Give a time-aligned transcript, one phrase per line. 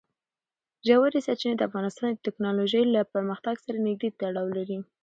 [0.87, 4.79] ژورې سرچینې د افغانستان د تکنالوژۍ له پرمختګ سره نږدې تړاو لري.